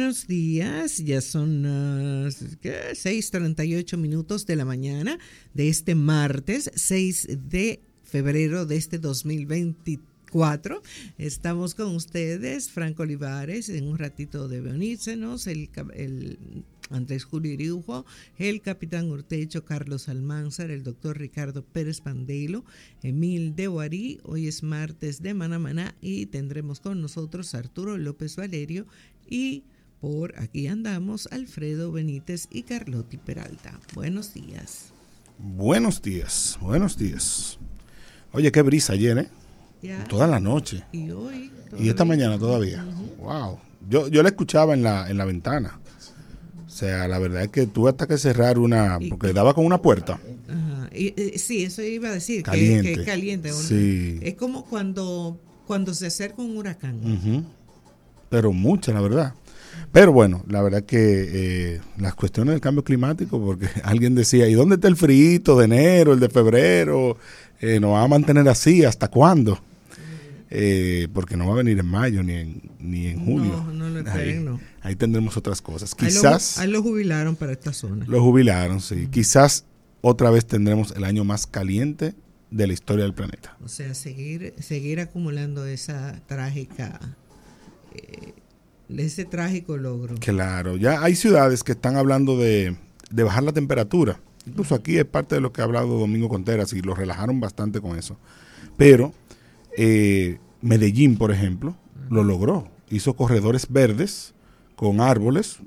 Buenos 0.00 0.26
días, 0.26 0.96
ya 0.96 1.20
son 1.20 1.62
las 1.62 2.42
6:38 2.42 3.98
minutos 3.98 4.46
de 4.46 4.56
la 4.56 4.64
mañana 4.64 5.18
de 5.52 5.68
este 5.68 5.94
martes 5.94 6.70
6 6.74 7.28
de 7.50 7.80
febrero 8.02 8.64
de 8.64 8.76
este 8.76 8.98
2024. 8.98 10.80
Estamos 11.18 11.74
con 11.74 11.94
ustedes, 11.94 12.70
Franco 12.70 13.02
Olivares, 13.02 13.68
en 13.68 13.88
un 13.88 13.98
ratito 13.98 14.48
de 14.48 14.62
unírsenos, 14.62 15.46
el, 15.46 15.68
el 15.92 16.64
Andrés 16.88 17.24
Julio 17.24 17.52
Iriujo, 17.52 18.06
el 18.38 18.62
capitán 18.62 19.10
Urtecho, 19.10 19.66
Carlos 19.66 20.08
Almanzar, 20.08 20.70
el 20.70 20.82
doctor 20.82 21.18
Ricardo 21.18 21.62
Pérez 21.62 22.00
Pandelo, 22.00 22.64
Emil 23.02 23.54
de 23.54 23.66
Guarí. 23.66 24.18
Hoy 24.22 24.48
es 24.48 24.62
martes 24.62 25.20
de 25.20 25.34
Manamaná 25.34 25.94
y 26.00 26.24
tendremos 26.24 26.80
con 26.80 27.02
nosotros 27.02 27.54
Arturo 27.54 27.98
López 27.98 28.36
Valerio 28.36 28.86
y 29.28 29.62
por 30.00 30.38
aquí 30.38 30.66
andamos 30.66 31.28
Alfredo 31.30 31.92
Benítez 31.92 32.48
y 32.50 32.62
Carlotti 32.62 33.18
Peralta. 33.18 33.78
Buenos 33.94 34.32
días. 34.32 34.92
Buenos 35.38 36.02
días, 36.02 36.58
buenos 36.60 36.96
días. 36.96 37.58
Oye, 38.32 38.50
qué 38.52 38.62
brisa 38.62 38.94
ayer, 38.94 39.18
¿eh? 39.18 39.28
Toda 40.08 40.26
la 40.26 40.40
noche. 40.40 40.84
Y 40.92 41.10
hoy. 41.10 41.50
Y 41.78 41.88
esta 41.88 42.04
mañana 42.04 42.38
todavía. 42.38 42.84
Wow. 43.18 43.58
Yo, 43.88 44.08
yo 44.08 44.22
la 44.22 44.30
escuchaba 44.30 44.74
en 44.74 44.82
la, 44.82 45.08
en 45.10 45.16
la 45.16 45.24
ventana. 45.24 45.80
O 46.66 46.70
sea, 46.70 47.08
la 47.08 47.18
verdad 47.18 47.42
es 47.42 47.48
que 47.48 47.66
tuve 47.66 47.90
hasta 47.90 48.06
que 48.06 48.16
cerrar 48.16 48.58
una, 48.58 48.98
porque 49.08 49.32
daba 49.32 49.54
con 49.54 49.66
una 49.66 49.82
puerta. 49.82 50.20
Ajá. 50.48 50.88
Y, 50.94 51.14
eh, 51.16 51.38
sí, 51.38 51.64
eso 51.64 51.82
iba 51.82 52.08
a 52.08 52.12
decir, 52.12 52.42
caliente. 52.42 52.94
Que, 52.94 53.00
es 53.00 53.06
caliente. 53.06 53.52
Sí. 53.52 54.18
Es 54.22 54.34
como 54.34 54.64
cuando, 54.64 55.40
cuando 55.66 55.94
se 55.94 56.06
acerca 56.06 56.42
un 56.42 56.56
huracán. 56.56 57.46
Pero 58.28 58.52
mucha, 58.52 58.92
la 58.92 59.00
verdad. 59.00 59.34
Pero 59.92 60.12
bueno, 60.12 60.44
la 60.48 60.62
verdad 60.62 60.84
que 60.84 60.98
eh, 60.98 61.80
las 61.98 62.14
cuestiones 62.14 62.52
del 62.52 62.60
cambio 62.60 62.84
climático, 62.84 63.40
porque 63.40 63.68
alguien 63.84 64.14
decía, 64.14 64.48
¿y 64.48 64.54
dónde 64.54 64.76
está 64.76 64.88
el 64.88 64.96
frío 64.96 65.56
de 65.56 65.64
enero, 65.64 66.12
el 66.12 66.20
de 66.20 66.28
febrero? 66.28 67.16
Eh, 67.60 67.80
¿Nos 67.80 67.92
va 67.92 68.02
a 68.02 68.08
mantener 68.08 68.48
así? 68.48 68.84
¿Hasta 68.84 69.08
cuándo? 69.08 69.60
Eh, 70.52 71.08
porque 71.12 71.36
no 71.36 71.46
va 71.46 71.52
a 71.52 71.56
venir 71.56 71.78
en 71.78 71.86
mayo 71.86 72.22
ni 72.22 72.32
en, 72.32 72.62
ni 72.78 73.06
en 73.06 73.24
julio. 73.24 73.64
No, 73.66 73.72
no 73.72 73.88
lo 73.88 73.98
esperen, 74.00 74.38
ahí, 74.38 74.44
no. 74.44 74.60
ahí 74.82 74.96
tendremos 74.96 75.36
otras 75.36 75.62
cosas. 75.62 75.94
Ahí 75.98 76.08
Quizás... 76.08 76.56
Lo, 76.56 76.62
ahí 76.62 76.70
lo 76.70 76.82
jubilaron 76.82 77.36
para 77.36 77.52
esta 77.52 77.72
zona. 77.72 78.04
Lo 78.08 78.22
jubilaron, 78.22 78.80
sí. 78.80 79.08
Quizás 79.10 79.64
otra 80.00 80.30
vez 80.30 80.46
tendremos 80.46 80.92
el 80.96 81.04
año 81.04 81.24
más 81.24 81.46
caliente 81.46 82.14
de 82.50 82.66
la 82.66 82.72
historia 82.72 83.04
del 83.04 83.14
planeta. 83.14 83.56
O 83.64 83.68
sea, 83.68 83.94
seguir, 83.94 84.54
seguir 84.58 85.00
acumulando 85.00 85.66
esa 85.66 86.20
trágica 86.26 86.98
eh, 87.94 88.34
ese 88.98 89.24
trágico 89.24 89.76
logro. 89.76 90.16
Claro, 90.16 90.76
ya 90.76 91.02
hay 91.02 91.14
ciudades 91.14 91.62
que 91.62 91.72
están 91.72 91.96
hablando 91.96 92.36
de, 92.36 92.76
de, 93.10 93.22
bajar 93.22 93.42
la 93.42 93.52
temperatura. 93.52 94.20
Incluso 94.46 94.74
aquí 94.74 94.96
es 94.96 95.04
parte 95.04 95.34
de 95.34 95.40
lo 95.40 95.52
que 95.52 95.60
ha 95.60 95.64
hablado 95.64 95.98
Domingo 95.98 96.28
Conteras 96.28 96.72
y 96.72 96.80
lo 96.80 96.94
relajaron 96.94 97.40
bastante 97.40 97.80
con 97.80 97.96
eso. 97.96 98.16
Pero 98.76 99.12
eh, 99.76 100.38
Medellín, 100.62 101.16
por 101.16 101.30
ejemplo, 101.30 101.76
lo 102.08 102.24
logró. 102.24 102.68
Hizo 102.90 103.14
corredores 103.14 103.66
verdes 103.70 104.34
con 104.74 105.00
árboles, 105.00 105.58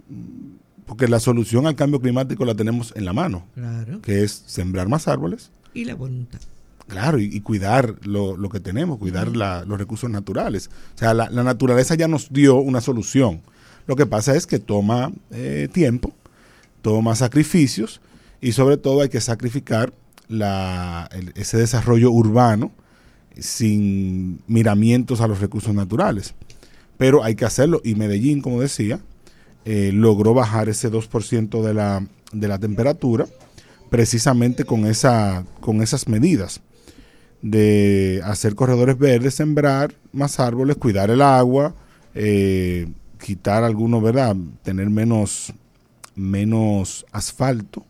porque 0.85 1.07
la 1.07 1.19
solución 1.19 1.67
al 1.67 1.75
cambio 1.75 2.01
climático 2.01 2.45
la 2.45 2.55
tenemos 2.55 2.93
en 2.95 3.05
la 3.05 3.13
mano, 3.13 3.45
claro. 3.53 4.01
que 4.01 4.23
es 4.23 4.43
sembrar 4.47 4.89
más 4.89 5.07
árboles. 5.07 5.51
Y 5.73 5.85
la 5.85 5.95
voluntad. 5.95 6.39
Claro, 6.87 7.19
y, 7.19 7.25
y 7.25 7.41
cuidar 7.41 7.95
lo, 8.03 8.35
lo, 8.35 8.49
que 8.49 8.59
tenemos, 8.59 8.97
cuidar 8.97 9.35
la, 9.35 9.63
los 9.65 9.77
recursos 9.77 10.09
naturales. 10.09 10.69
O 10.95 10.97
sea, 10.97 11.13
la, 11.13 11.29
la, 11.29 11.43
naturaleza 11.43 11.95
ya 11.95 12.07
nos 12.07 12.31
dio 12.31 12.57
una 12.57 12.81
solución. 12.81 13.41
Lo 13.87 13.95
que 13.95 14.05
pasa 14.05 14.35
es 14.35 14.47
que 14.47 14.59
toma 14.59 15.11
eh, 15.31 15.69
tiempo, 15.71 16.13
toma 16.81 17.15
sacrificios 17.15 18.01
y 18.41 18.51
sobre 18.51 18.77
todo 18.77 19.01
hay 19.01 19.09
que 19.09 19.21
sacrificar 19.21 19.93
la, 20.27 21.09
el, 21.11 21.31
ese 21.35 21.57
desarrollo 21.57 22.11
urbano 22.11 22.71
sin 23.37 24.41
miramientos 24.47 25.21
a 25.21 25.27
los 25.27 25.39
recursos 25.39 25.73
naturales. 25.73 26.35
Pero 26.97 27.23
hay 27.23 27.35
que 27.35 27.45
hacerlo 27.45 27.81
y 27.83 27.95
Medellín, 27.95 28.41
como 28.41 28.61
decía, 28.61 28.99
eh, 29.65 29.91
logró 29.93 30.33
bajar 30.33 30.69
ese 30.69 30.91
2% 30.91 31.61
de 31.63 31.73
la, 31.73 32.05
de 32.31 32.47
la 32.47 32.59
temperatura 32.59 33.25
precisamente 33.89 34.65
con, 34.65 34.85
esa, 34.85 35.45
con 35.61 35.81
esas 35.81 36.07
medidas 36.07 36.61
de 37.43 38.21
hacer 38.23 38.55
corredores 38.55 38.97
verdes, 38.97 39.35
sembrar 39.35 39.93
más 40.13 40.39
árboles, 40.39 40.77
cuidar 40.77 41.11
el 41.11 41.21
agua, 41.21 41.75
eh, 42.15 42.87
quitar 43.21 43.65
algunos, 43.65 44.01
¿verdad? 44.01 44.35
Tener 44.63 44.89
menos, 44.89 45.53
menos 46.15 47.05
asfalto. 47.11 47.85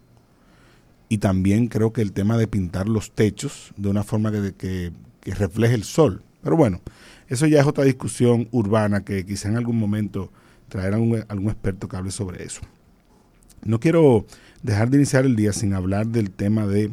Y 1.08 1.20
también 1.20 1.68
creo 1.68 1.94
que 1.94 2.02
el 2.02 2.14
tema 2.14 2.36
de 2.38 2.48
pintar 2.48 2.90
los 2.90 3.12
techos 3.12 3.72
de 3.78 3.90
una 3.90 4.04
forma 4.04 4.32
que, 4.32 4.92
refleje 5.24 5.76
el 5.76 5.84
sol. 5.84 6.24
Pero 6.42 6.58
bueno, 6.58 6.82
eso 7.30 7.46
ya 7.46 7.62
es 7.62 7.68
otra 7.68 7.84
discusión 7.84 8.50
urbana 8.52 9.06
que 9.06 9.24
quizá 9.24 9.50
en 9.50 9.58
algún 9.58 9.78
momento 9.78 10.32
traerá 10.68 10.96
algún, 10.96 11.24
algún 11.28 11.50
experto 11.52 11.88
que 11.88 11.96
hable 11.96 12.12
sobre 12.12 12.44
eso. 12.44 12.62
No 13.64 13.80
quiero 13.80 14.26
dejar 14.64 14.90
de 14.90 14.98
iniciar 14.98 15.26
el 15.26 15.36
día 15.36 15.54
sin 15.54 15.76
hablar 15.76 16.08
del 16.08 16.32
tema 16.32 16.66
de 16.66 16.92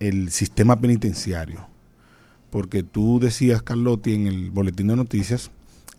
el 0.00 0.32
sistema 0.32 0.80
penitenciario 0.80 1.73
porque 2.54 2.84
tú 2.84 3.18
decías, 3.18 3.62
Carlotti, 3.62 4.14
en 4.14 4.28
el 4.28 4.52
boletín 4.52 4.86
de 4.86 4.94
noticias, 4.94 5.50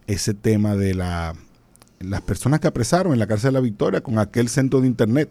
ese 0.08 0.34
tema 0.34 0.78
de 0.78 0.94
la, 0.94 1.36
las 2.00 2.22
personas 2.22 2.62
que 2.62 2.68
apresaron 2.68 3.12
en 3.12 3.20
la 3.20 3.28
cárcel 3.28 3.50
de 3.50 3.52
la 3.56 3.60
Victoria 3.60 4.00
con 4.00 4.20
aquel 4.20 4.48
centro 4.48 4.80
de 4.80 4.88
internet. 4.88 5.30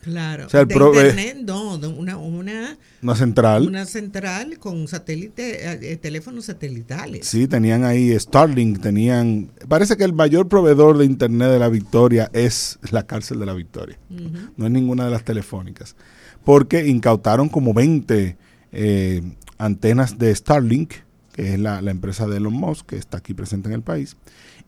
Claro, 0.00 0.46
o 0.46 0.48
sea, 0.48 0.60
el 0.60 0.68
de 0.68 0.74
pro, 0.76 0.94
internet, 0.94 1.38
no, 1.44 1.74
una, 1.74 2.16
una, 2.18 2.78
una, 3.02 3.16
central. 3.16 3.66
Una 3.66 3.84
central 3.84 4.60
con 4.60 4.86
satélite, 4.86 5.90
eh, 5.92 5.96
teléfonos 5.96 6.44
satelitales. 6.44 7.26
Sí, 7.26 7.48
tenían 7.48 7.82
ahí 7.82 8.16
Starlink, 8.16 8.80
tenían... 8.80 9.50
Parece 9.66 9.96
que 9.96 10.04
el 10.04 10.12
mayor 10.12 10.46
proveedor 10.46 10.98
de 10.98 11.04
internet 11.04 11.50
de 11.50 11.58
la 11.58 11.68
Victoria 11.68 12.30
es 12.32 12.78
la 12.92 13.08
cárcel 13.08 13.40
de 13.40 13.46
la 13.46 13.54
Victoria, 13.54 13.98
uh 14.08 14.14
-huh. 14.14 14.50
no 14.56 14.66
es 14.66 14.70
ninguna 14.70 15.06
de 15.06 15.10
las 15.10 15.24
telefónicas, 15.24 15.96
porque 16.44 16.86
incautaron 16.86 17.48
como 17.48 17.74
20... 17.74 18.36
Eh, 18.72 19.22
antenas 19.60 20.18
de 20.18 20.34
Starlink, 20.34 20.94
que 21.32 21.54
es 21.54 21.60
la, 21.60 21.80
la, 21.82 21.90
empresa 21.90 22.26
de 22.26 22.38
Elon 22.38 22.54
Musk, 22.54 22.86
que 22.86 22.96
está 22.96 23.18
aquí 23.18 23.34
presente 23.34 23.68
en 23.68 23.74
el 23.74 23.82
país, 23.82 24.16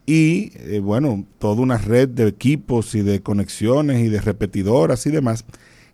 y 0.07 0.53
eh, 0.57 0.81
bueno, 0.81 1.25
toda 1.39 1.61
una 1.61 1.79
red 1.79 2.09
de 2.09 2.29
equipos 2.29 2.95
y 2.95 3.03
de 3.03 3.21
conexiones 3.21 4.05
y 4.05 4.09
de 4.09 4.21
repetidoras 4.21 5.07
y 5.07 5.11
demás, 5.11 5.45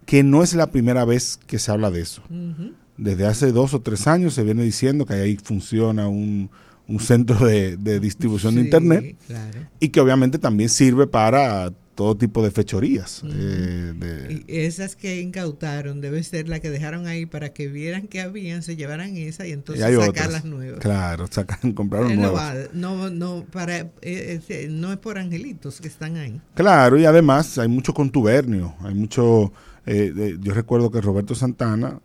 que 0.06 0.22
no 0.22 0.42
es 0.42 0.54
la 0.54 0.70
primera 0.70 1.04
vez 1.04 1.38
que 1.46 1.58
se 1.58 1.70
habla 1.70 1.90
de 1.90 2.00
eso. 2.00 2.22
Uh 2.30 2.34
-huh. 2.34 2.72
Desde 2.96 3.26
hace 3.26 3.52
dos 3.52 3.74
o 3.74 3.80
tres 3.80 4.06
años 4.06 4.34
se 4.34 4.42
viene 4.42 4.62
diciendo 4.62 5.06
que 5.06 5.14
ahí 5.14 5.38
funciona 5.42 6.08
un, 6.08 6.50
un 6.88 7.00
centro 7.00 7.46
de, 7.46 7.76
de 7.76 8.00
distribución 8.00 8.54
sí, 8.54 8.58
de 8.58 8.64
Internet 8.64 9.16
claro. 9.26 9.58
y 9.78 9.90
que 9.90 10.00
obviamente 10.00 10.38
también 10.38 10.70
sirve 10.70 11.06
para 11.06 11.72
todo 11.98 12.16
tipo 12.16 12.44
de 12.44 12.52
fechorías. 12.52 13.24
Uh 13.24 13.26
-huh. 13.26 13.32
eh, 13.34 13.92
de 13.96 14.44
y 14.46 14.58
esas 14.58 14.94
que 14.94 15.20
incautaron 15.20 16.00
deben 16.00 16.22
ser 16.22 16.48
las 16.48 16.60
que 16.60 16.70
dejaron 16.70 17.08
ahí 17.08 17.26
para 17.26 17.52
que 17.52 17.66
vieran 17.66 18.06
que 18.06 18.20
habían, 18.20 18.62
se 18.62 18.76
llevaran 18.76 19.16
esa 19.16 19.48
y 19.48 19.50
entonces 19.50 19.84
y 19.84 19.94
sacar 19.94 20.08
otras. 20.08 20.30
las 20.30 20.44
nuevas. 20.44 20.78
Claro, 20.78 21.26
sacan, 21.28 21.72
compraron 21.74 22.12
eh, 22.12 22.16
nuevas. 22.16 22.72
no, 22.72 23.10
no, 23.10 23.44
para, 23.50 23.90
eh, 24.00 24.68
no 24.70 24.92
es 24.92 24.98
por 24.98 25.18
angelitos 25.18 25.80
que 25.80 25.88
están 25.88 26.16
ahí. 26.18 26.40
Claro, 26.54 27.00
y 27.00 27.04
además 27.04 27.58
hay 27.58 27.66
mucho 27.66 27.92
contubernio, 27.92 28.76
hay 28.84 28.94
mucho... 28.94 29.52
Eh, 29.84 30.36
yo 30.40 30.54
recuerdo 30.54 30.92
que 30.92 31.00
Roberto 31.00 31.34
Santana, 31.34 31.98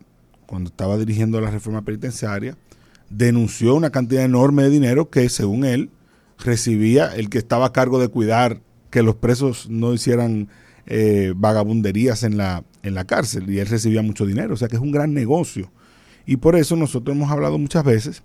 cuando 0.47 0.71
estaba 0.71 0.97
dirigiendo 0.97 1.39
la 1.39 1.51
reforma 1.51 1.83
penitenciaria, 1.83 2.57
denunció 3.11 3.75
una 3.75 3.91
cantidad 3.91 4.23
enorme 4.23 4.63
de 4.63 4.71
dinero 4.71 5.11
que, 5.11 5.29
según 5.29 5.65
él, 5.65 5.91
recibía 6.39 7.15
el 7.15 7.29
que 7.29 7.37
estaba 7.37 7.67
a 7.67 7.73
cargo 7.73 7.99
de 7.99 8.07
cuidar 8.07 8.59
que 8.93 9.01
los 9.01 9.15
presos 9.15 9.67
no 9.71 9.91
hicieran 9.91 10.49
eh, 10.85 11.33
vagabunderías 11.35 12.21
en 12.21 12.37
la, 12.37 12.63
en 12.83 12.93
la 12.93 13.05
cárcel 13.05 13.49
y 13.49 13.57
él 13.57 13.65
recibía 13.65 14.03
mucho 14.03 14.27
dinero, 14.27 14.53
o 14.53 14.57
sea 14.57 14.67
que 14.67 14.75
es 14.75 14.81
un 14.83 14.91
gran 14.91 15.15
negocio. 15.15 15.71
Y 16.27 16.37
por 16.37 16.55
eso 16.55 16.75
nosotros 16.75 17.17
hemos 17.17 17.31
hablado 17.31 17.57
muchas 17.57 17.83
veces 17.83 18.21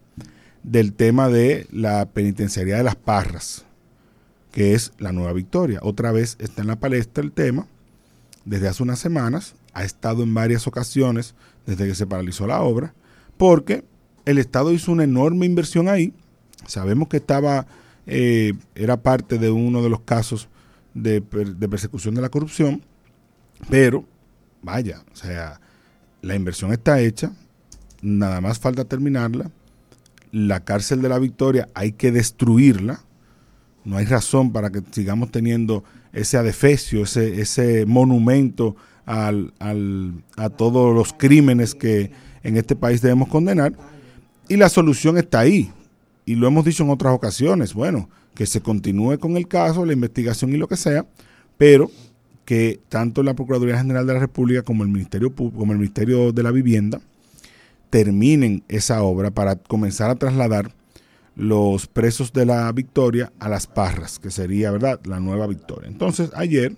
del 0.62 0.92
tema 0.92 1.30
de 1.30 1.66
la 1.72 2.04
penitenciaría 2.10 2.76
de 2.76 2.82
las 2.82 2.96
Parras, 2.96 3.64
que 4.52 4.74
es 4.74 4.92
la 4.98 5.12
nueva 5.12 5.32
victoria. 5.32 5.80
Otra 5.82 6.12
vez 6.12 6.36
está 6.38 6.60
en 6.60 6.68
la 6.68 6.78
palestra 6.78 7.24
el 7.24 7.32
tema, 7.32 7.66
desde 8.44 8.68
hace 8.68 8.82
unas 8.82 8.98
semanas, 8.98 9.54
ha 9.72 9.84
estado 9.84 10.22
en 10.22 10.34
varias 10.34 10.66
ocasiones 10.66 11.34
desde 11.64 11.86
que 11.86 11.94
se 11.94 12.06
paralizó 12.06 12.46
la 12.46 12.60
obra, 12.60 12.92
porque 13.38 13.84
el 14.26 14.36
Estado 14.36 14.70
hizo 14.74 14.92
una 14.92 15.04
enorme 15.04 15.46
inversión 15.46 15.88
ahí, 15.88 16.12
sabemos 16.66 17.08
que 17.08 17.16
estaba, 17.16 17.66
eh, 18.06 18.52
era 18.74 18.98
parte 18.98 19.38
de 19.38 19.50
uno 19.50 19.82
de 19.82 19.88
los 19.88 20.00
casos 20.00 20.50
de, 21.02 21.20
de, 21.20 21.68
persecución 21.68 22.14
de 22.14 22.22
la 22.22 22.28
corrupción, 22.28 22.82
pero 23.68 24.04
vaya, 24.62 25.02
o 25.12 25.16
sea, 25.16 25.60
la 26.22 26.34
inversión 26.34 26.72
está 26.72 27.00
hecha, 27.00 27.32
nada 28.02 28.40
más 28.40 28.58
falta 28.58 28.84
terminarla, 28.84 29.50
la 30.32 30.64
cárcel 30.64 31.02
de 31.02 31.08
la 31.08 31.18
Victoria 31.18 31.68
hay 31.74 31.92
que 31.92 32.12
destruirla, 32.12 33.00
no 33.84 33.96
hay 33.96 34.04
razón 34.04 34.52
para 34.52 34.70
que 34.70 34.82
sigamos 34.90 35.30
teniendo 35.30 35.84
ese 36.12 36.36
adefesio, 36.36 37.04
ese, 37.04 37.40
ese 37.40 37.86
monumento 37.86 38.76
al, 39.06 39.54
al, 39.58 40.22
a 40.36 40.50
todos 40.50 40.94
los 40.94 41.12
crímenes 41.12 41.74
que 41.74 42.10
en 42.42 42.56
este 42.56 42.76
país 42.76 43.00
debemos 43.00 43.28
condenar. 43.28 43.72
Y 44.48 44.56
la 44.56 44.68
solución 44.68 45.16
está 45.18 45.40
ahí. 45.40 45.72
Y 46.26 46.34
lo 46.34 46.46
hemos 46.46 46.64
dicho 46.64 46.82
en 46.82 46.90
otras 46.90 47.14
ocasiones. 47.14 47.72
Bueno, 47.72 48.10
que 48.38 48.46
se 48.46 48.60
continúe 48.60 49.18
con 49.18 49.36
el 49.36 49.48
caso, 49.48 49.84
la 49.84 49.94
investigación 49.94 50.54
y 50.54 50.58
lo 50.58 50.68
que 50.68 50.76
sea, 50.76 51.04
pero 51.56 51.90
que 52.44 52.78
tanto 52.88 53.24
la 53.24 53.34
Procuraduría 53.34 53.78
General 53.78 54.06
de 54.06 54.14
la 54.14 54.20
República 54.20 54.62
como 54.62 54.84
el 54.84 54.90
Ministerio, 54.90 55.34
como 55.34 55.72
el 55.72 55.78
Ministerio 55.78 56.30
de 56.30 56.44
la 56.44 56.52
Vivienda 56.52 57.00
terminen 57.90 58.62
esa 58.68 59.02
obra 59.02 59.32
para 59.32 59.56
comenzar 59.56 60.08
a 60.08 60.14
trasladar 60.14 60.72
los 61.34 61.88
presos 61.88 62.32
de 62.32 62.46
la 62.46 62.70
Victoria 62.70 63.32
a 63.40 63.48
las 63.48 63.66
Parras, 63.66 64.20
que 64.20 64.30
sería, 64.30 64.70
¿verdad?, 64.70 65.00
la 65.04 65.18
nueva 65.18 65.48
Victoria. 65.48 65.88
Entonces, 65.88 66.30
ayer, 66.36 66.76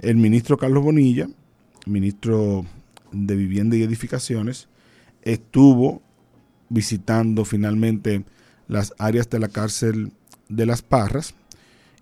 el 0.00 0.16
ministro 0.16 0.58
Carlos 0.58 0.82
Bonilla, 0.82 1.28
ministro 1.86 2.66
de 3.12 3.36
Vivienda 3.36 3.76
y 3.76 3.84
Edificaciones, 3.84 4.66
estuvo 5.22 6.02
visitando 6.68 7.44
finalmente 7.44 8.24
las 8.66 8.92
áreas 8.98 9.30
de 9.30 9.38
la 9.38 9.46
cárcel 9.46 10.10
de 10.50 10.66
las 10.66 10.82
Parras 10.82 11.34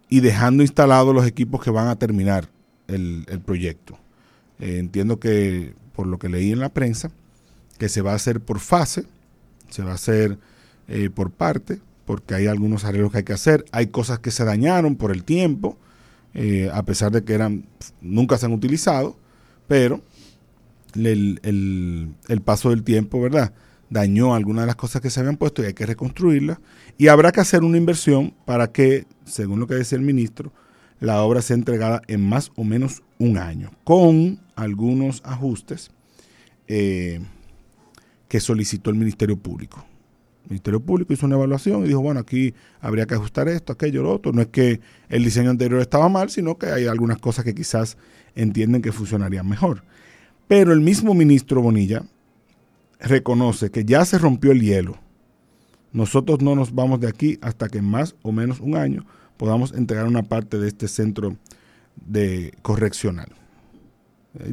y 0.09 0.21
dejando 0.21 0.63
instalados 0.63 1.15
los 1.15 1.27
equipos 1.27 1.63
que 1.63 1.71
van 1.71 1.87
a 1.89 1.97
terminar 1.97 2.49
el, 2.89 3.25
proyecto. 3.45 3.99
Eh, 4.59 4.79
entiendo 4.79 5.21
que, 5.21 5.75
por 5.95 6.07
lo 6.07 6.19
que 6.19 6.29
leí 6.29 6.51
en 6.51 6.61
la 6.61 6.71
prensa, 6.71 7.11
que 7.79 7.89
se 7.89 8.03
va 8.03 8.13
a 8.13 8.17
hacer 8.17 8.41
por 8.41 8.59
fase, 8.59 9.05
se 9.69 9.83
va 9.83 9.93
a 9.93 9.95
hacer 9.95 10.39
eh, 10.89 11.11
por 11.11 11.31
parte, 11.31 11.81
porque 12.07 12.35
hay 12.35 12.47
algunos 12.47 12.85
arreglos 12.85 13.13
que 13.13 13.19
hay 13.19 13.25
que 13.25 13.35
hacer. 13.35 13.65
Hay 13.71 13.89
cosas 13.89 14.19
que 14.19 14.31
se 14.31 14.45
dañaron 14.45 14.97
por 14.97 15.13
el 15.13 15.25
tiempo, 15.25 15.77
eh, 16.35 16.71
a 16.73 16.83
pesar 16.83 17.13
de 17.13 17.23
que 17.23 17.35
eran 17.35 17.67
nunca 18.01 18.39
se 18.39 18.47
han 18.47 18.53
utilizado, 18.53 19.17
pero 19.67 20.01
el, 20.95 21.41
el, 21.43 22.41
paso 22.41 22.71
del 22.71 22.83
tiempo, 22.83 23.21
¿verdad? 23.21 23.53
Dañó 23.91 24.35
algunas 24.35 24.63
de 24.63 24.67
las 24.67 24.77
cosas 24.77 25.01
que 25.01 25.11
se 25.11 25.21
habían 25.21 25.37
puesto 25.37 25.63
y 25.63 25.67
hay 25.67 25.75
que 25.75 25.87
reconstruirlas. 25.87 26.59
Y 26.99 27.09
habrá 27.09 27.33
que 27.33 27.41
hacer 27.41 27.63
una 27.63 27.79
inversión 27.79 28.35
para 28.45 28.71
que, 28.71 29.07
según 29.25 29.61
lo 29.61 29.67
que 29.67 29.75
decía 29.75 29.97
el 29.97 30.05
ministro, 30.05 30.53
la 31.01 31.23
obra 31.23 31.43
sea 31.43 31.55
entregada 31.55 32.03
en 32.07 32.29
más 32.29 32.51
o 32.57 32.65
menos 32.65 33.03
un 33.19 33.39
año, 33.39 33.71
con 33.85 34.41
algunos 34.57 35.23
ajustes 35.25 35.91
eh, 36.67 37.21
que 38.29 38.41
solicitó 38.41 38.91
el 38.91 38.97
Ministerio 38.97 39.37
Público. 39.37 39.85
Ministerio 40.49 40.81
Público 40.81 41.13
hizo 41.13 41.27
una 41.27 41.37
evaluación 41.37 41.85
y 41.85 41.89
dijo, 41.89 42.01
bueno, 42.01 42.21
aquí 42.21 42.55
habría 42.81 43.07
que 43.07 43.15
ajustar 43.15 43.49
esto, 43.49 43.73
aquello, 43.73 44.03
lo 44.03 44.13
otro. 44.13 44.33
No 44.33 44.41
es 44.41 44.49
que 44.49 44.81
el 45.09 45.25
diseño 45.25 45.51
anterior 45.51 45.81
estaba 45.81 46.09
mal, 46.09 46.31
sino 46.31 46.57
que 46.57 46.67
hay 46.67 46.87
algunas 46.87 47.19
cosas 47.19 47.45
que 47.45 47.55
quizás 47.55 47.99
entienden 48.35 48.81
que 48.81 48.93
funcionarían 48.93 49.47
mejor. 49.47 49.83
Pero 50.47 50.73
el 50.73 50.81
mismo 50.81 51.13
ministro 51.13 51.61
Bonilla 51.61 52.03
reconoce 53.01 53.71
que 53.71 53.85
ya 53.85 54.05
se 54.05 54.19
rompió 54.19 54.53
el 54.53 54.61
hielo. 54.61 54.99
Nosotros 55.93 56.43
no 56.43 56.55
nos 56.55 56.75
vamos 56.75 57.01
de 57.01 57.09
aquí 57.09 57.39
hasta 57.41 57.69
que 57.69 57.79
en 57.79 57.85
más 57.85 58.15
o 58.23 58.33
menos 58.33 58.61
un 58.61 58.77
año 58.77 59.07
podamos 59.37 59.73
entregar 59.73 60.07
una 60.07 60.23
parte 60.23 60.59
de 60.59 60.69
este 60.69 60.89
centro 60.89 61.37
de 61.97 62.53
correccional. 62.63 63.29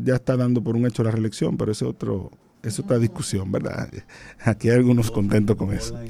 Ya 0.04 0.16
está 0.16 0.38
dando 0.38 0.64
por 0.64 0.76
un 0.76 0.86
hecho 0.86 1.04
la 1.04 1.12
reelección, 1.12 1.58
pero 1.58 1.72
ese 1.72 1.86
otro 1.86 2.32
es 2.64 2.80
otra 2.80 2.98
discusión, 2.98 3.52
¿verdad? 3.52 3.90
Aquí 4.44 4.70
hay 4.70 4.78
algunos 4.78 5.12
contentos 5.12 5.56
con 5.56 5.74
eso. 5.74 5.98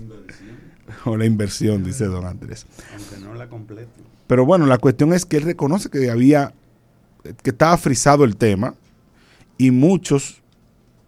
O 1.03 1.17
la 1.17 1.25
inversión, 1.25 1.83
dice 1.83 2.05
don 2.05 2.25
Andrés. 2.25 2.67
Aunque 2.93 3.25
no 3.25 3.33
la 3.33 3.49
complete. 3.49 3.89
Pero 4.27 4.45
bueno, 4.45 4.67
la 4.67 4.77
cuestión 4.77 5.13
es 5.13 5.25
que 5.25 5.37
él 5.37 5.43
reconoce 5.43 5.89
que 5.89 6.11
había, 6.11 6.53
que 7.41 7.49
estaba 7.49 7.75
frisado 7.77 8.23
el 8.23 8.37
tema 8.37 8.75
y 9.57 9.71
muchos, 9.71 10.43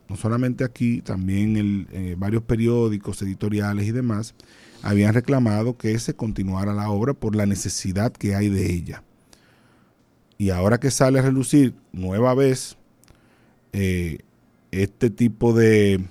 no 0.10 0.16
solamente 0.16 0.64
aquí, 0.64 1.02
también 1.02 1.88
eh, 1.92 2.16
varios 2.18 2.44
periódicos, 2.44 3.22
editoriales 3.22 3.88
y 3.88 3.92
demás, 3.92 4.36
habían 4.82 5.14
reclamado 5.14 5.78
que 5.78 5.98
se 6.00 6.16
continuara 6.16 6.74
la 6.74 6.90
obra 6.90 7.14
por 7.14 7.36
la 7.36 7.46
necesidad 7.46 8.12
que 8.12 8.36
hay 8.36 8.50
de 8.50 8.72
ella. 8.72 9.04
Y 10.38 10.52
ahora 10.52 10.80
que 10.80 10.92
sale 10.92 11.20
a 11.20 11.24
relucir 11.24 11.74
nueva 11.92 12.34
vez 12.36 12.78
eh, 13.74 14.20
este 14.72 15.10
tipo 15.10 15.54
de, 15.54 16.04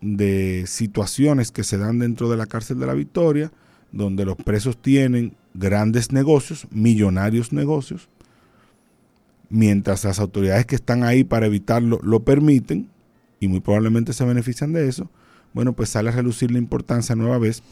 de 0.00 0.64
situaciones 0.66 1.50
que 1.50 1.64
se 1.64 1.78
dan 1.78 1.98
dentro 1.98 2.28
de 2.28 2.36
la 2.36 2.46
cárcel 2.46 2.78
de 2.78 2.86
la 2.86 2.94
Victoria, 2.94 3.50
donde 3.90 4.24
los 4.24 4.36
presos 4.36 4.80
tienen 4.80 5.34
grandes 5.54 6.12
negocios, 6.12 6.66
millonarios 6.70 7.52
negocios, 7.52 8.08
mientras 9.48 10.04
las 10.04 10.18
autoridades 10.18 10.66
que 10.66 10.74
están 10.74 11.04
ahí 11.04 11.24
para 11.24 11.46
evitarlo 11.46 12.00
lo 12.02 12.24
permiten, 12.24 12.90
y 13.44 13.48
muy 13.48 13.60
probablemente 13.60 14.14
se 14.14 14.24
benefician 14.24 14.72
de 14.72 14.88
eso, 14.88 15.10
bueno, 15.52 15.74
pues 15.74 15.90
sale 15.90 16.08
a 16.08 16.12
relucir 16.12 16.50
la 16.50 16.58
importancia 16.58 17.14
nueva 17.14 17.38
vez 17.38 17.62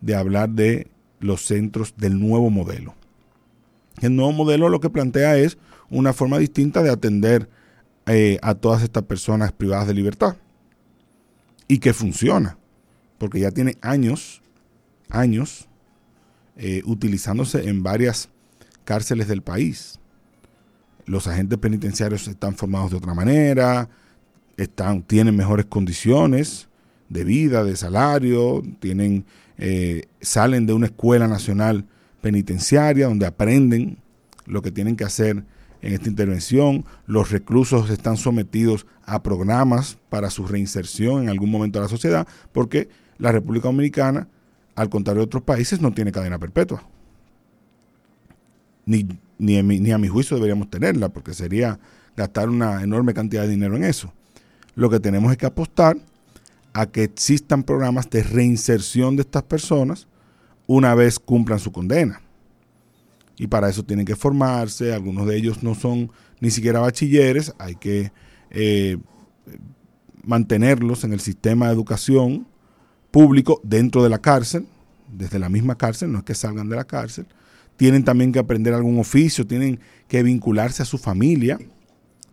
de 0.00 0.14
hablar 0.14 0.50
de 0.50 0.86
los 1.18 1.44
centros 1.44 1.94
del 1.96 2.20
nuevo 2.20 2.48
modelo. 2.48 2.94
El 4.00 4.14
nuevo 4.14 4.30
modelo 4.30 4.68
lo 4.68 4.78
que 4.78 4.88
plantea 4.88 5.36
es 5.36 5.58
una 5.90 6.12
forma 6.12 6.38
distinta 6.38 6.82
de 6.82 6.90
atender 6.90 7.48
eh, 8.06 8.38
a 8.40 8.54
todas 8.54 8.82
estas 8.82 9.02
personas 9.02 9.50
privadas 9.50 9.88
de 9.88 9.94
libertad. 9.94 10.36
Y 11.66 11.78
que 11.78 11.92
funciona, 11.92 12.56
porque 13.18 13.40
ya 13.40 13.50
tiene 13.50 13.76
años, 13.80 14.42
años, 15.10 15.66
eh, 16.56 16.82
utilizándose 16.84 17.68
en 17.68 17.82
varias 17.82 18.28
cárceles 18.84 19.26
del 19.26 19.42
país. 19.42 19.98
Los 21.04 21.26
agentes 21.26 21.58
penitenciarios 21.58 22.28
están 22.28 22.54
formados 22.54 22.92
de 22.92 22.98
otra 22.98 23.14
manera, 23.14 23.88
están, 24.56 25.02
tienen 25.02 25.36
mejores 25.36 25.66
condiciones 25.66 26.68
de 27.08 27.24
vida, 27.24 27.64
de 27.64 27.76
salario, 27.76 28.62
tienen, 28.80 29.24
eh, 29.58 30.06
salen 30.20 30.66
de 30.66 30.72
una 30.72 30.86
escuela 30.86 31.28
nacional 31.28 31.84
penitenciaria 32.20 33.06
donde 33.06 33.26
aprenden 33.26 33.98
lo 34.46 34.62
que 34.62 34.72
tienen 34.72 34.96
que 34.96 35.04
hacer 35.04 35.44
en 35.82 35.92
esta 35.92 36.08
intervención. 36.08 36.84
Los 37.06 37.30
reclusos 37.30 37.90
están 37.90 38.16
sometidos 38.16 38.86
a 39.04 39.22
programas 39.22 39.98
para 40.08 40.30
su 40.30 40.46
reinserción 40.46 41.24
en 41.24 41.28
algún 41.28 41.50
momento 41.50 41.78
de 41.78 41.84
la 41.84 41.88
sociedad, 41.88 42.26
porque 42.52 42.88
la 43.18 43.32
República 43.32 43.68
Dominicana, 43.68 44.28
al 44.74 44.88
contrario 44.88 45.20
de 45.20 45.26
otros 45.26 45.42
países, 45.42 45.80
no 45.80 45.92
tiene 45.92 46.12
cadena 46.12 46.38
perpetua. 46.38 46.82
Ni, 48.84 49.06
ni 49.38 49.92
a 49.92 49.98
mi 49.98 50.08
juicio 50.08 50.36
deberíamos 50.36 50.70
tenerla, 50.70 51.08
porque 51.08 51.34
sería 51.34 51.78
gastar 52.16 52.48
una 52.48 52.82
enorme 52.82 53.14
cantidad 53.14 53.42
de 53.42 53.48
dinero 53.48 53.76
en 53.76 53.84
eso. 53.84 54.12
Lo 54.76 54.88
que 54.88 55.00
tenemos 55.00 55.32
es 55.32 55.38
que 55.38 55.46
apostar 55.46 55.96
a 56.72 56.86
que 56.86 57.02
existan 57.02 57.64
programas 57.64 58.08
de 58.10 58.22
reinserción 58.22 59.16
de 59.16 59.22
estas 59.22 59.42
personas 59.42 60.06
una 60.66 60.94
vez 60.94 61.18
cumplan 61.18 61.58
su 61.58 61.72
condena. 61.72 62.20
Y 63.38 63.46
para 63.48 63.68
eso 63.68 63.82
tienen 63.82 64.06
que 64.06 64.14
formarse, 64.14 64.92
algunos 64.92 65.26
de 65.26 65.36
ellos 65.36 65.62
no 65.62 65.74
son 65.74 66.12
ni 66.40 66.50
siquiera 66.50 66.80
bachilleres, 66.80 67.54
hay 67.58 67.76
que 67.76 68.12
eh, 68.50 68.98
mantenerlos 70.22 71.04
en 71.04 71.14
el 71.14 71.20
sistema 71.20 71.66
de 71.66 71.72
educación 71.72 72.46
público 73.10 73.60
dentro 73.62 74.02
de 74.02 74.10
la 74.10 74.18
cárcel, 74.18 74.66
desde 75.10 75.38
la 75.38 75.48
misma 75.48 75.78
cárcel, 75.78 76.12
no 76.12 76.18
es 76.18 76.24
que 76.24 76.34
salgan 76.34 76.68
de 76.68 76.76
la 76.76 76.84
cárcel, 76.84 77.26
tienen 77.76 78.04
también 78.04 78.32
que 78.32 78.38
aprender 78.38 78.74
algún 78.74 78.98
oficio, 78.98 79.46
tienen 79.46 79.80
que 80.08 80.22
vincularse 80.22 80.82
a 80.82 80.86
su 80.86 80.98
familia, 80.98 81.58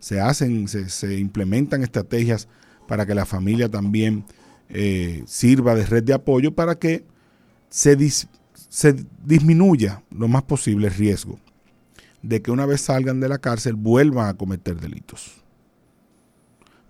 se 0.04 0.20
hacen, 0.20 0.68
se, 0.68 1.18
implementan 1.18 1.82
estrategias 1.82 2.46
para 2.86 3.06
que 3.06 3.14
la 3.14 3.24
familia 3.24 3.70
también 3.70 4.26
eh, 4.68 5.22
sirva 5.26 5.74
de 5.74 5.86
red 5.86 6.04
de 6.04 6.12
apoyo 6.12 6.54
para 6.54 6.78
que 6.78 7.06
se, 7.70 7.96
se 8.68 8.96
disminuya 9.24 10.02
lo 10.10 10.28
más 10.28 10.42
posible 10.42 10.88
el 10.88 10.92
riesgo 10.92 11.38
de 12.20 12.42
que 12.42 12.50
una 12.50 12.66
vez 12.66 12.82
salgan 12.82 13.18
de 13.18 13.30
la 13.30 13.38
cárcel 13.38 13.76
vuelvan 13.76 14.28
a 14.28 14.34
cometer 14.34 14.78
delitos. 14.78 15.42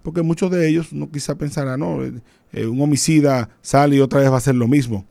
Porque 0.03 0.23
muchos 0.23 0.51
de 0.51 0.69
ellos 0.69 0.93
no 0.93 1.09
quizá 1.09 1.37
pensarán, 1.37 1.79
no, 1.79 2.03
eh, 2.03 2.15
eh, 2.51 2.67
un 2.67 2.81
homicida 2.81 3.49
sale 3.63 3.95
y 3.95 4.01
otra 4.01 4.19
vez 4.19 4.29
va 4.29 4.35
a 4.35 4.39
hacer 4.39 4.57
lo 4.57 4.67
mismo. 4.67 5.07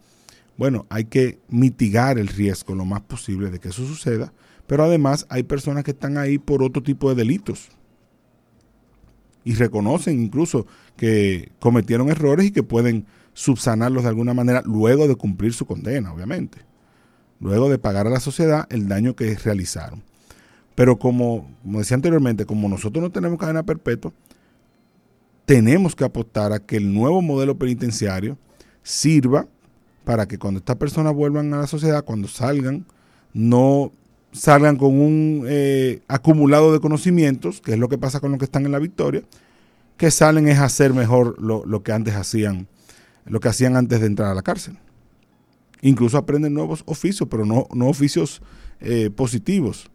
Bueno, 0.58 0.88
hay 0.90 1.06
que 1.06 1.40
mitigar 1.48 2.20
el 2.20 2.28
riesgo 2.28 2.76
lo 2.76 2.84
más 2.84 3.00
posible 3.00 3.50
de 3.50 3.60
que 3.60 3.70
eso 3.70 3.88
suceda, 3.88 4.34
pero 4.68 4.84
además 4.84 5.26
hay 5.30 5.44
personas 5.44 5.86
que 5.86 5.92
están 5.92 6.18
ahí 6.18 6.38
por 6.38 6.64
otro 6.64 6.84
tipo 6.84 7.08
de 7.08 7.16
delitos 7.16 7.70
y 9.44 9.56
reconocen 9.56 10.22
incluso 10.22 10.66
que 10.96 11.52
cometieron 11.60 12.10
errores 12.10 12.48
y 12.48 12.52
que 12.52 12.64
pueden 12.64 13.06
subsanarlos 13.34 14.04
de 14.04 14.10
alguna 14.10 14.34
manera 14.34 14.62
luego 14.66 15.08
de 15.08 15.16
cumplir 15.16 15.54
su 15.54 15.66
condena, 15.66 16.14
obviamente. 16.14 16.60
Luego 17.40 17.70
de 17.70 17.78
pagar 17.78 18.08
a 18.08 18.12
la 18.12 18.20
sociedad 18.20 18.68
el 18.70 18.88
daño 18.88 19.16
que 19.16 19.36
realizaron. 19.36 20.04
Pero 20.76 20.98
como, 20.98 21.50
como 21.62 21.80
decía 21.80 21.96
anteriormente, 21.96 22.46
como 22.46 22.70
nosotros 22.70 23.02
no 23.02 23.12
tenemos 23.12 23.38
cadena 23.38 23.64
perpetua, 23.64 24.14
tenemos 25.46 25.96
que 25.96 26.06
apostar 26.06 26.54
a 26.54 26.60
que 26.60 26.78
el 26.78 26.94
nuevo 26.94 27.22
modelo 27.22 27.58
penitenciario 27.58 28.38
sirva 28.82 29.48
para 30.04 30.28
que 30.28 30.38
cuando 30.38 30.60
estas 30.60 30.78
personas 30.78 31.14
vuelvan 31.14 31.54
a 31.54 31.60
la 31.60 31.68
sociedad, 31.68 32.06
cuando 32.06 32.28
salgan, 32.28 32.86
no 33.34 33.92
salgan 34.34 34.76
con 34.76 35.00
un 35.00 35.46
eh, 35.48 36.02
acumulado 36.08 36.74
de 36.74 36.80
conocimientos, 36.80 37.62
que 37.62 37.74
es 37.74 37.80
lo 37.80 37.88
que 37.88 37.98
pasa 37.98 38.20
con 38.20 38.32
los 38.32 38.40
que 38.40 38.46
están 38.46 38.66
en 38.66 38.72
la 38.72 38.80
victoria, 38.80 39.24
que 39.98 40.12
salen 40.12 40.48
es 40.48 40.60
hacer 40.60 40.94
mejor 40.94 41.42
lo, 41.42 41.64
lo 41.66 41.84
que 41.84 41.92
antes 41.92 42.16
hacían, 42.16 42.68
lo 43.26 43.40
que 43.40 43.48
hacían 43.48 43.78
antes 43.78 44.02
de 44.02 44.08
entrar 44.08 44.32
a 44.32 44.36
la 44.36 44.42
cárcel. 44.42 44.78
Incluso 45.82 46.18
aprenden 46.18 46.54
nuevos 46.54 46.84
oficios, 46.86 47.30
pero 47.30 47.46
no, 47.46 47.68
no 47.74 47.88
oficios 47.88 48.42
eh, 48.82 49.10
positivos, 49.10 49.90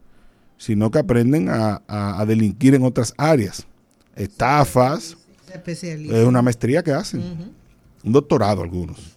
sino 0.57 0.91
que 0.91 0.99
aprenden 0.99 1.49
a, 1.49 1.83
a, 1.87 2.25
delinquir 2.27 2.75
en 2.75 2.85
otras 2.85 3.15
áreas. 3.17 3.67
Estafas, 4.15 5.17
es 5.55 6.27
una 6.27 6.43
maestría 6.43 6.83
que 6.83 6.93
hacen, 6.93 7.55
un 8.03 8.13
doctorado 8.13 8.63
algunos. 8.63 9.15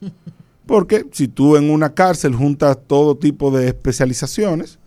Porque 0.65 1.05
si 1.11 1.27
tú 1.27 1.57
en 1.57 1.69
una 1.69 1.93
cárcel 1.93 2.35
juntas 2.35 2.77
todo 2.87 3.17
tipo 3.17 3.51
de 3.51 3.67
especializaciones, 3.67 4.79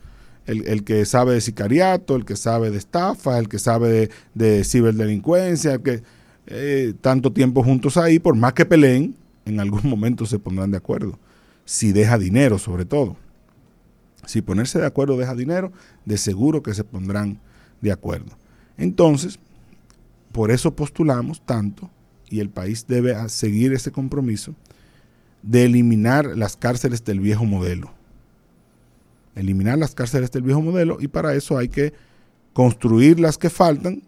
el, 0.46 0.84
que 0.84 1.04
sabe 1.06 1.34
de 1.34 1.40
sicariato, 1.40 2.16
el 2.16 2.24
que 2.24 2.36
sabe 2.36 2.70
de 2.70 2.78
estafa, 2.78 3.38
el 3.38 3.48
que 3.48 3.58
sabe 3.58 4.10
de, 4.34 4.64
ciberdelincuencia, 4.64 5.74
el 5.74 5.82
que 5.82 6.02
eh, 6.46 6.94
tanto 7.00 7.32
tiempo 7.32 7.62
juntos 7.62 7.96
ahí, 7.96 8.18
por 8.18 8.36
más 8.36 8.52
que 8.52 8.66
peleen, 8.66 9.14
en 9.46 9.60
algún 9.60 9.80
momento 9.88 10.26
se 10.26 10.38
pondrán 10.38 10.70
de 10.70 10.76
acuerdo. 10.76 11.18
Si 11.64 11.92
deja 11.92 12.18
dinero, 12.18 12.58
sobre 12.58 12.84
todo. 12.84 13.16
Si 14.26 14.42
ponerse 14.42 14.78
de 14.78 14.86
acuerdo 14.86 15.16
deja 15.16 15.34
dinero, 15.34 15.72
de 16.04 16.18
seguro 16.18 16.62
que 16.62 16.74
se 16.74 16.84
pondrán 16.84 17.38
de 17.80 17.92
acuerdo. 17.92 18.32
Entonces, 18.76 19.38
por 20.32 20.50
eso 20.50 20.74
postulamos 20.74 21.40
tanto, 21.44 21.90
y 22.28 22.40
el 22.40 22.48
país 22.48 22.86
debe 22.88 23.28
seguir 23.28 23.72
ese 23.72 23.92
compromiso, 23.92 24.54
de 25.42 25.66
eliminar 25.66 26.36
las 26.36 26.56
cárceles 26.56 27.04
del 27.04 27.20
viejo 27.20 27.44
modelo 27.44 27.92
eliminar 29.34 29.78
las 29.78 29.94
cárceles 29.94 30.30
del 30.30 30.42
viejo 30.42 30.62
modelo 30.62 30.98
y 31.00 31.08
para 31.08 31.34
eso 31.34 31.58
hay 31.58 31.68
que 31.68 31.92
construir 32.52 33.20
las 33.20 33.36
que 33.36 33.50
faltan 33.50 34.02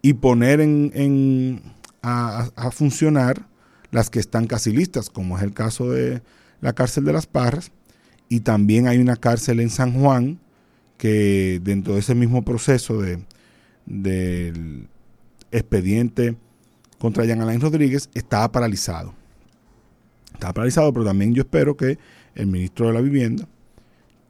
y 0.00 0.14
poner 0.14 0.60
en, 0.60 1.62
a, 2.02 2.70
funcionar 2.72 3.46
las 3.90 4.10
que 4.10 4.18
están 4.18 4.46
casi 4.46 4.72
listas, 4.72 5.10
como 5.10 5.36
es 5.36 5.44
el 5.44 5.52
caso 5.52 5.90
de 5.90 6.22
la 6.60 6.72
cárcel 6.72 7.04
de 7.04 7.12
las 7.12 7.26
Parras. 7.26 7.70
Y 8.28 8.40
también 8.40 8.88
hay 8.88 8.98
una 8.98 9.16
cárcel 9.16 9.60
en 9.60 9.68
San 9.70 9.92
Juan 9.92 10.40
que 10.96 11.60
dentro 11.62 11.94
de 11.94 12.00
ese 12.00 12.14
mismo 12.14 12.42
proceso 12.42 13.00
de, 13.00 13.22
del 13.84 14.88
expediente 15.50 16.36
contra 16.98 17.24
Jean 17.24 17.42
Alain 17.42 17.60
Rodríguez 17.60 18.08
estaba 18.14 18.50
paralizado. 18.50 19.14
Estaba 20.32 20.54
paralizado, 20.54 20.92
pero 20.92 21.04
también 21.04 21.34
yo 21.34 21.42
espero 21.42 21.76
que 21.76 21.98
el 22.34 22.46
ministro 22.46 22.86
de 22.86 22.94
la 22.94 23.00
Vivienda 23.00 23.46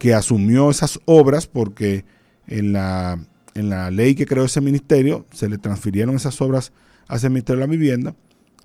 que 0.03 0.15
asumió 0.15 0.69
esas 0.69 0.99
obras 1.05 1.47
porque 1.47 2.05
en 2.49 2.73
la, 2.73 3.25
en 3.55 3.69
la 3.69 3.89
ley 3.93 4.17
que 4.17 4.27
creó 4.27 4.47
ese 4.47 4.61
ministerio 4.61 5.27
se 5.33 5.49
le 5.49 5.59
transfirieron 5.59 6.17
esas 6.17 6.41
obras 6.41 6.73
hacia 7.07 7.29
el 7.29 7.35
Ministerio 7.35 7.61
de 7.61 7.67
la 7.69 7.71
Vivienda, 7.71 8.17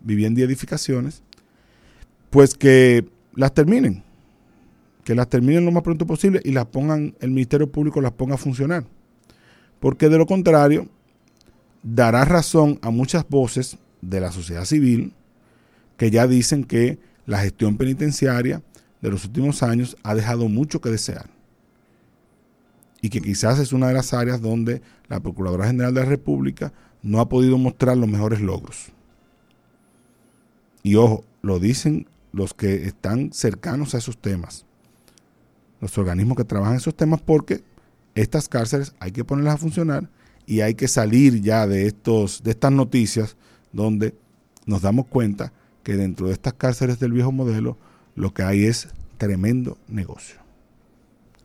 Vivienda 0.02 0.42
y 0.42 0.46
Edificaciones, 0.46 1.22
pues 2.32 2.56
que 2.56 3.08
las 3.36 3.54
terminen, 3.54 4.04
que 5.04 5.14
las 5.14 5.30
terminen 5.30 5.64
lo 5.64 5.72
más 5.72 5.84
pronto 5.84 6.08
posible 6.08 6.42
y 6.44 6.54
las 6.54 6.66
pongan, 6.66 7.14
el 7.20 7.30
Ministerio 7.30 7.72
Público 7.72 8.02
las 8.02 8.14
ponga 8.14 8.34
a 8.34 8.40
funcionar. 8.40 8.86
Porque 9.80 10.10
de 10.10 10.18
lo 10.18 10.26
contrario, 10.26 10.88
dará 11.84 12.26
razón 12.26 12.80
a 12.82 12.90
muchas 12.90 13.30
voces 13.30 13.78
de 14.02 14.22
la 14.22 14.32
sociedad 14.32 14.66
civil 14.66 15.14
que 15.98 16.10
ya 16.10 16.26
dicen 16.26 16.64
que 16.64 16.98
la 17.28 17.38
gestión 17.38 17.78
penitenciaria 17.78 18.64
de 19.02 19.10
los 19.10 19.26
últimos 19.26 19.64
años 19.64 19.98
ha 20.04 20.16
dejado 20.16 20.48
mucho 20.50 20.82
que 20.82 20.90
desear. 20.90 21.30
Y 23.02 23.10
que 23.10 23.22
quizás 23.22 23.60
es 23.60 23.74
una 23.74 23.88
de 23.88 23.94
las 23.94 24.14
áreas 24.14 24.42
donde 24.42 24.82
la 25.08 25.20
Procuradora 25.20 25.68
General 25.68 25.94
de 25.94 26.02
la 26.02 26.08
República 26.08 26.74
no 27.04 27.20
ha 27.20 27.30
podido 27.30 27.58
mostrar 27.58 27.96
los 27.98 28.10
mejores 28.10 28.42
logros. 28.42 28.88
Y 30.84 30.96
ojo, 30.96 31.24
lo 31.42 31.60
dicen 31.60 32.08
los 32.32 32.54
que 32.54 32.86
están 32.86 33.32
cercanos 33.34 33.94
a 33.94 34.00
esos 34.00 34.18
temas, 34.18 34.66
los 35.80 35.98
organismos 35.98 36.38
que 36.38 36.44
trabajan 36.44 36.74
en 36.74 36.80
esos 36.80 36.96
temas, 36.96 37.22
porque 37.22 37.64
estas 38.16 38.50
cárceles 38.50 38.96
hay 39.00 39.12
que 39.12 39.24
ponerlas 39.24 39.56
a 39.56 39.58
funcionar 39.58 40.10
y 40.46 40.62
hay 40.62 40.76
que 40.76 40.88
salir 40.88 41.42
ya 41.42 41.68
de, 41.68 41.88
estos, 41.88 42.42
de 42.44 42.52
estas 42.52 42.72
noticias 42.72 43.36
donde 43.74 44.16
nos 44.66 44.82
damos 44.82 45.06
cuenta 45.08 45.54
que 45.84 45.96
dentro 45.96 46.28
de 46.28 46.34
estas 46.34 46.54
cárceles 46.54 47.00
del 47.00 47.12
viejo 47.12 47.32
modelo 47.32 47.78
lo 48.18 48.34
que 48.34 48.44
hay 48.44 48.66
es 48.66 48.90
tremendo 49.18 49.78
negocio. 49.88 50.36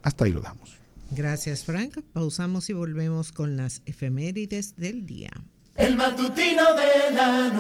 Hasta 0.03 0.25
ahí 0.25 0.33
lo 0.33 0.41
damos. 0.41 0.79
Gracias, 1.11 1.65
Frank. 1.65 1.99
Pausamos 2.13 2.71
y 2.71 2.73
volvemos 2.73 3.31
con 3.31 3.57
las 3.57 3.83
efemérides 3.85 4.75
del 4.77 5.07
día. 5.07 5.31
El 5.77 5.97
matutino 5.97 6.63
de 6.75 7.15
la 7.15 7.47